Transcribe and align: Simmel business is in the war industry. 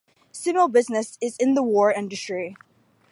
Simmel 0.33 0.67
business 0.67 1.15
is 1.21 1.37
in 1.37 1.53
the 1.53 1.61
war 1.61 1.91
industry. 1.91 2.55